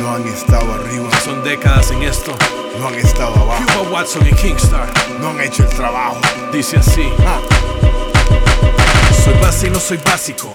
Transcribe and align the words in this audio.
no 0.00 0.14
han 0.14 0.26
estado 0.26 0.72
arriba, 0.74 1.08
Son 1.24 1.42
décadas 1.44 1.90
en 1.90 2.02
esto. 2.02 2.34
no 2.78 2.88
han 2.88 2.94
estado 2.94 3.34
abajo, 3.36 3.62
Cuba 3.78 3.90
Watson 3.90 4.26
y 4.26 4.32
Kingstar. 4.32 4.88
no 5.20 5.30
han 5.30 5.40
hecho 5.40 5.62
el 5.62 5.68
trabajo. 5.70 6.16
Dice 6.52 6.78
así. 6.78 7.04
Soy 9.24 9.34
base 9.40 9.66
y 9.66 9.70
no 9.70 9.80
soy 9.80 9.98
básico. 9.98 10.54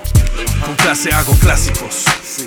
Con 0.66 0.76
clase 0.76 1.14
hago 1.14 1.34
clásicos. 1.40 2.06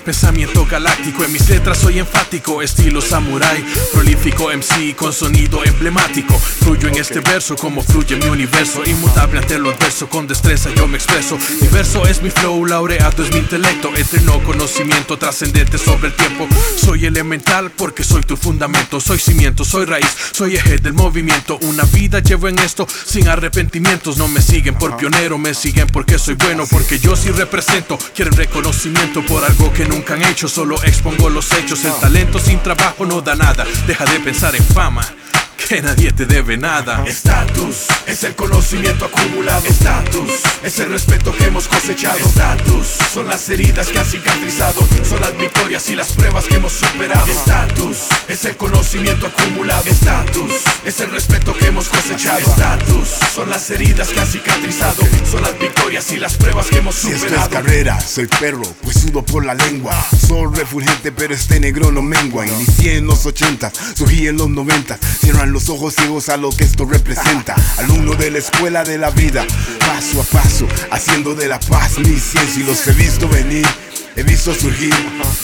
Pensamiento 0.08 0.64
galáctico, 0.64 1.22
en 1.22 1.34
mis 1.34 1.50
letras 1.50 1.76
soy 1.76 1.98
enfático. 1.98 2.62
Estilo 2.62 3.02
samurai, 3.02 3.62
prolífico 3.92 4.50
MC 4.50 4.96
con 4.96 5.12
sonido 5.12 5.62
emblemático. 5.62 6.32
Fluyo 6.38 6.88
en 6.88 6.96
este 6.96 7.20
verso 7.20 7.56
como 7.56 7.82
fluye 7.82 8.16
mi 8.16 8.24
universo. 8.24 8.82
Inmutable 8.86 9.40
ante 9.40 9.58
lo 9.58 9.68
adverso, 9.68 10.08
con 10.08 10.26
destreza 10.26 10.70
yo 10.74 10.88
me 10.88 10.96
expreso. 10.96 11.36
Mi 11.60 11.68
verso 11.68 12.06
es 12.06 12.22
mi 12.22 12.30
flow, 12.30 12.64
laureado 12.64 13.22
es 13.22 13.30
mi 13.30 13.40
intelecto. 13.40 13.94
Eterno 13.94 14.42
conocimiento 14.44 15.18
trascendente 15.18 15.76
sobre 15.76 16.08
el 16.08 16.14
tiempo. 16.14 16.48
Soy 16.78 17.04
elemental 17.04 17.70
porque 17.70 18.02
soy 18.02 18.22
tu 18.22 18.38
fundamento. 18.38 19.02
Soy 19.02 19.18
cimiento, 19.18 19.62
soy 19.62 19.84
raíz, 19.84 20.08
soy 20.32 20.56
eje 20.56 20.78
del 20.78 20.94
movimiento. 20.94 21.58
Una 21.60 21.84
vida 21.84 22.20
llevo 22.20 22.48
en 22.48 22.58
esto 22.60 22.88
sin 23.04 23.28
arrepentimientos. 23.28 24.16
No 24.16 24.26
me 24.26 24.40
siguen 24.40 24.74
por 24.76 24.96
pionero, 24.96 25.36
me 25.36 25.52
siguen 25.52 25.86
porque 25.88 26.18
soy 26.18 26.36
bueno. 26.36 26.64
Porque 26.66 26.98
yo 26.98 27.14
sí 27.14 27.30
represento. 27.30 27.98
Quieren 28.14 28.32
reconocimiento 28.32 29.20
por 29.26 29.44
algo 29.44 29.70
que 29.70 29.84
nunca 29.84 29.97
han 30.08 30.22
hecho. 30.24 30.48
Solo 30.48 30.82
expongo 30.82 31.28
los 31.28 31.52
hechos. 31.52 31.84
El 31.84 31.94
talento 31.94 32.38
sin 32.38 32.62
trabajo 32.62 33.06
no 33.06 33.20
da 33.20 33.34
nada. 33.34 33.66
Deja 33.86 34.04
de 34.04 34.20
pensar 34.20 34.54
en 34.56 34.64
fama. 34.64 35.02
Que 35.68 35.82
nadie 35.82 36.12
te 36.12 36.24
debe 36.24 36.56
nada. 36.56 37.04
Estatus 37.06 37.88
es 38.06 38.24
el 38.24 38.34
conocimiento 38.34 39.04
acumulado. 39.04 39.66
Estatus 39.66 40.30
es 40.62 40.78
el 40.78 40.90
respeto 40.90 41.34
que 41.36 41.44
hemos 41.44 41.68
cosechado. 41.68 42.16
Estatus 42.16 42.86
son 43.12 43.26
las 43.26 43.46
heridas 43.50 43.88
que 43.88 43.98
han 43.98 44.06
cicatrizado. 44.06 44.80
Son 45.06 45.20
las 45.20 45.36
victorias 45.36 45.90
y 45.90 45.96
las 45.96 46.12
pruebas 46.12 46.46
que 46.46 46.54
hemos 46.54 46.72
superado. 46.72 47.26
Estatus 47.26 47.96
es 48.28 48.44
el 48.46 48.56
conocimiento 48.56 49.26
acumulado. 49.26 49.82
Estatus 49.84 50.52
es 50.84 51.00
el 51.00 51.10
respeto 51.10 51.52
hemos 51.78 51.88
cosechado. 51.88 52.38
Estatus 52.38 53.08
son 53.34 53.50
las 53.50 53.70
heridas 53.70 54.08
que 54.08 54.20
han 54.20 54.26
cicatrizado. 54.26 55.02
Son 55.30 55.42
las 55.42 55.56
victorias 55.58 56.10
y 56.10 56.16
las 56.16 56.36
pruebas 56.36 56.66
que 56.66 56.78
hemos 56.78 56.94
Si 56.96 57.08
esto 57.08 57.16
es 57.16 57.22
superado. 57.22 57.50
carrera, 57.50 58.00
soy 58.00 58.26
perro, 58.26 58.64
pues 58.82 59.00
sudo 59.00 59.24
por 59.24 59.44
la 59.44 59.54
lengua. 59.54 59.94
Sol 60.26 60.54
refulgente, 60.54 61.12
pero 61.12 61.34
este 61.34 61.60
negro 61.60 61.92
no 61.92 62.02
mengua. 62.02 62.46
Inicié 62.46 62.96
en 62.96 63.06
los 63.06 63.24
80, 63.26 63.70
surgí 63.94 64.26
en 64.26 64.38
los 64.38 64.48
90. 64.48 64.98
Cierran 65.20 65.52
los 65.52 65.68
ojos 65.68 65.94
ciegos 65.94 66.28
a 66.28 66.36
lo 66.36 66.50
que 66.50 66.64
esto 66.64 66.84
representa. 66.84 67.54
Alumno 67.78 68.14
de 68.14 68.32
la 68.32 68.38
escuela 68.38 68.82
de 68.82 68.98
la 68.98 69.10
vida, 69.10 69.46
paso 69.78 70.20
a 70.20 70.24
paso, 70.24 70.66
haciendo 70.90 71.34
de 71.34 71.46
la 71.46 71.60
paz 71.60 71.98
mi 71.98 72.18
ciencia. 72.18 72.60
Y 72.60 72.64
los 72.64 72.86
he 72.88 72.92
visto 72.92 73.28
venir, 73.28 73.66
he 74.18 74.22
visto 74.24 74.52
surgir, 74.52 74.92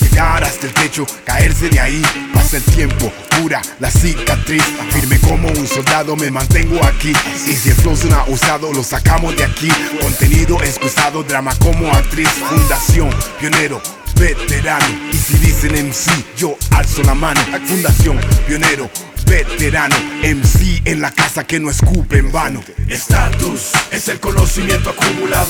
llegar 0.01 0.43
hasta 0.43 0.67
el 0.67 0.73
techo, 0.73 1.05
caerse 1.23 1.69
de 1.69 1.79
ahí. 1.79 2.01
Pasa 2.33 2.57
el 2.57 2.63
tiempo, 2.63 3.11
cura 3.39 3.61
la 3.79 3.89
cicatriz. 3.89 4.63
Firme 4.91 5.17
como 5.19 5.47
un 5.47 5.65
soldado, 5.65 6.15
me 6.17 6.29
mantengo 6.29 6.83
aquí. 6.83 7.13
Y 7.47 7.53
si 7.53 7.69
el 7.69 7.75
flow 7.75 7.95
suena 7.95 8.25
usado, 8.27 8.73
lo 8.73 8.83
sacamos 8.83 9.35
de 9.37 9.45
aquí. 9.45 9.69
Contenido 10.01 10.61
excusado, 10.61 11.23
drama 11.23 11.55
como 11.59 11.89
actriz. 11.91 12.29
Fundación, 12.49 13.09
pionero. 13.39 13.81
Veterano, 14.19 14.85
y 15.11 15.17
si 15.17 15.37
dicen 15.39 15.87
MC, 15.87 16.09
yo 16.37 16.57
alzo 16.71 17.03
la 17.03 17.13
mano. 17.13 17.41
Fundación, 17.67 18.17
pionero, 18.47 18.89
veterano. 19.25 19.95
MC 20.21 20.81
en 20.85 21.01
la 21.01 21.11
casa 21.11 21.45
que 21.45 21.59
no 21.59 21.69
escupe 21.69 22.19
en 22.19 22.31
vano. 22.31 22.63
Estatus 22.87 23.71
es 23.91 24.07
el 24.07 24.19
conocimiento 24.19 24.89
acumulado. 24.89 25.47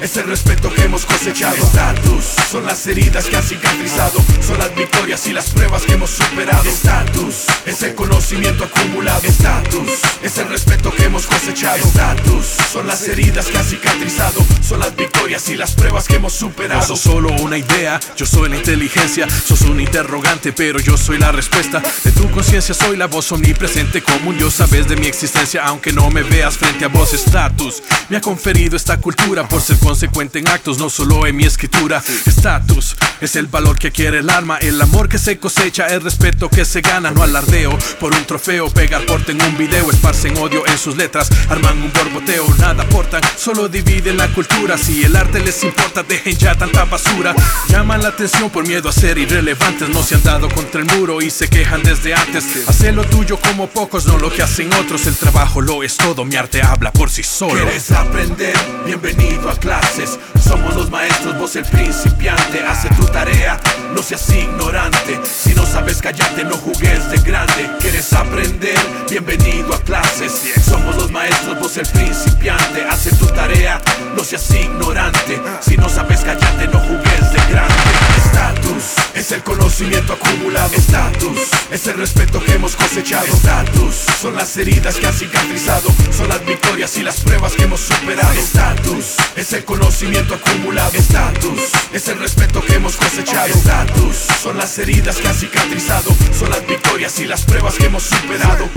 Es 0.00 0.16
el 0.16 0.24
respeto 0.24 0.72
que 0.72 0.82
hemos 0.82 1.04
cosechado. 1.04 1.56
Estatus 1.56 2.24
son 2.50 2.64
las 2.64 2.86
heridas 2.86 3.26
que 3.26 3.36
han 3.36 3.42
cicatrizado. 3.42 4.18
Son 4.46 4.58
las 4.58 4.74
victorias 4.74 5.26
y 5.26 5.32
las 5.32 5.50
pruebas 5.50 5.82
que 5.82 5.92
hemos 5.94 6.10
superado. 6.10 6.68
Estatus 6.68 7.46
es 7.66 7.82
el 7.82 7.94
conocimiento 7.94 8.64
acumulado. 8.64 9.20
Estatus 9.22 10.00
es 10.22 10.38
el 10.38 10.48
respeto 10.48 10.92
que 10.92 10.97
Estatus 11.50 12.44
son 12.70 12.86
las 12.86 13.08
heridas 13.08 13.46
que 13.46 13.56
han 13.56 13.64
cicatrizado. 13.64 14.44
Son 14.60 14.80
las 14.80 14.94
victorias 14.94 15.48
y 15.48 15.56
las 15.56 15.72
pruebas 15.72 16.06
que 16.06 16.16
hemos 16.16 16.34
superado. 16.34 16.86
sos 16.86 17.00
solo 17.00 17.30
una 17.40 17.56
idea, 17.56 17.98
yo 18.16 18.26
soy 18.26 18.50
la 18.50 18.56
inteligencia. 18.56 19.26
Sos 19.30 19.62
un 19.62 19.80
interrogante, 19.80 20.52
pero 20.52 20.78
yo 20.78 20.98
soy 20.98 21.16
la 21.18 21.32
respuesta. 21.32 21.82
De 22.04 22.12
tu 22.12 22.30
conciencia 22.32 22.74
soy 22.74 22.98
la 22.98 23.06
voz 23.06 23.32
omnipresente 23.32 24.02
como 24.02 24.28
un 24.28 24.36
dios. 24.36 24.54
Sabes 24.54 24.88
de 24.88 24.96
mi 24.96 25.06
existencia, 25.06 25.64
aunque 25.64 25.90
no 25.90 26.10
me 26.10 26.22
veas 26.22 26.58
frente 26.58 26.84
a 26.84 26.88
vos. 26.88 27.14
Estatus 27.14 27.82
me 28.10 28.18
ha 28.18 28.20
conferido 28.20 28.76
esta 28.76 28.98
cultura 28.98 29.48
por 29.48 29.62
ser 29.62 29.78
consecuente 29.78 30.40
en 30.40 30.48
actos, 30.48 30.78
no 30.78 30.90
solo 30.90 31.26
en 31.26 31.34
mi 31.34 31.44
escritura. 31.44 32.02
Estatus 32.26 32.94
es 33.22 33.36
el 33.36 33.46
valor 33.46 33.78
que 33.78 33.90
quiere 33.90 34.18
el 34.18 34.28
alma, 34.28 34.58
el 34.58 34.80
amor 34.80 35.08
que 35.08 35.18
se 35.18 35.38
cosecha, 35.38 35.86
el 35.86 36.02
respeto 36.02 36.50
que 36.50 36.66
se 36.66 36.82
gana. 36.82 37.10
No 37.10 37.22
alardeo 37.22 37.76
por 37.98 38.14
un 38.14 38.24
trofeo, 38.26 38.68
pegar 38.68 39.06
porte 39.06 39.32
en 39.32 39.40
un 39.40 39.56
video, 39.56 39.90
esparcen 39.90 40.36
odio 40.36 40.66
en 40.66 40.76
sus 40.76 40.96
letras, 40.96 41.30
arman 41.48 41.82
un 41.82 41.92
borboteo, 41.92 42.46
nada 42.58 42.82
aportan, 42.82 43.20
solo 43.36 43.68
dividen 43.68 44.16
la 44.16 44.28
cultura. 44.28 44.76
Si 44.78 45.04
el 45.04 45.16
arte 45.16 45.40
les 45.40 45.62
importa, 45.64 46.02
dejen 46.02 46.36
ya 46.36 46.54
tanta 46.54 46.84
basura. 46.84 47.34
Llaman 47.68 48.02
la 48.02 48.08
atención 48.08 48.50
por 48.50 48.66
miedo 48.66 48.88
a 48.88 48.92
ser 48.92 49.18
irrelevantes, 49.18 49.88
no 49.88 50.02
se 50.02 50.14
han 50.16 50.22
dado 50.22 50.48
contra 50.48 50.80
el 50.80 50.86
muro 50.86 51.20
y 51.20 51.30
se 51.30 51.48
quejan 51.48 51.82
desde 51.82 52.14
antes. 52.14 52.44
Hacé 52.66 52.92
lo 52.92 53.04
tuyo 53.04 53.38
como 53.38 53.66
pocos, 53.68 54.06
no 54.06 54.18
lo 54.18 54.30
que 54.30 54.42
hacen 54.42 54.72
otros. 54.74 55.06
El 55.06 55.16
trabajo 55.16 55.60
lo 55.60 55.82
es 55.82 55.96
todo, 55.96 56.24
mi 56.24 56.36
arte 56.36 56.62
habla 56.62 56.92
por 56.92 57.10
sí 57.10 57.22
solo. 57.22 57.54
¿Quieres 57.54 57.90
aprender? 57.90 58.56
Bienvenido 58.84 59.50
a 59.50 59.56
clases. 59.56 60.18
Somos 60.42 60.74
los 60.74 60.90
maestros, 60.90 61.38
vos 61.38 61.56
el 61.56 61.64
principiante. 61.64 62.64
Hace 62.66 62.88
tu 62.90 63.04
tarea, 63.06 63.60
no 63.94 64.02
seas 64.02 64.28
ignorante. 64.30 65.20
Si 65.24 65.54
no 65.54 65.66
sabes 65.66 66.00
callarte, 66.00 66.44
no 66.44 66.56
jugues 66.56 67.10
de 67.10 67.18
grande. 67.18 67.70
¿Quieres 67.80 68.12
aprender? 68.12 68.77
Maestros, 71.38 71.58
vos 71.60 71.76
el 71.76 71.86
principiante. 71.86 72.84
Hace 72.88 73.14
tu 73.14 73.26
tarea, 73.26 73.80
no 74.16 74.24
seas 74.24 74.50
ignorante. 74.50 75.40
Si 75.60 75.76
no 75.76 75.88
sabes 75.88 76.20
callarte, 76.20 76.66
no 76.68 76.80
jugues 76.80 77.32
de 77.32 77.52
grande. 77.52 77.74
Estatus 78.16 78.84
es 79.14 79.32
el 79.32 79.42
conocimiento 79.42 80.14
acumulado. 80.14 80.74
Estatus 80.74 81.38
es 81.70 81.86
el 81.86 81.94
respeto 81.94 82.42
que 82.42 82.54
hemos 82.54 82.74
cosechado. 82.74 83.26
Estatus 83.26 83.94
son 84.20 84.34
las 84.34 84.56
heridas 84.56 84.96
que 84.96 85.06
han 85.06 85.14
cicatrizado. 85.14 85.88
Son 86.16 86.28
las 86.28 86.44
victorias 86.44 86.96
y 86.96 87.02
las 87.02 87.20
pruebas 87.20 87.52
que 87.52 87.64
hemos 87.64 87.80
superado. 87.80 88.32
Estatus 88.32 89.16
es 89.36 89.52
el 89.52 89.64
conocimiento 89.64 90.34
acumulado. 90.34 90.92
Estatus 90.94 91.60
es 91.92 92.08
el 92.08 92.18
respeto 92.18 92.64
que 92.64 92.74
hemos 92.74 92.96
cosechado. 92.96 93.46
Estatus 93.46 94.16
son 94.42 94.56
las 94.58 94.76
heridas 94.78 95.16
que 95.16 95.28
han 95.28 95.34
cicatrizado. 95.34 96.10
Son 96.36 96.50
las 96.50 96.66
victorias 96.66 97.18
y 97.20 97.26
las 97.26 97.44
pruebas 97.44 97.74
que 97.74 97.86
hemos 97.86 98.02
superado. 98.02 98.68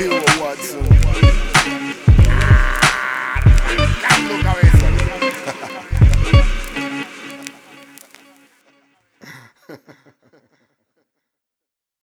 Hero 0.00 0.18
Watson. 0.40 1.49